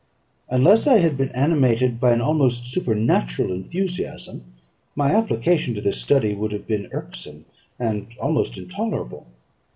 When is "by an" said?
1.99-2.21